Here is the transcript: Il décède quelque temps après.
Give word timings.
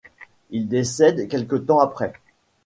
Il 0.49 0.67
décède 0.67 1.27
quelque 1.29 1.55
temps 1.57 1.77
après. 1.79 2.13